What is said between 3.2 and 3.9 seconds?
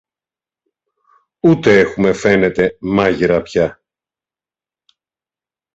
πια.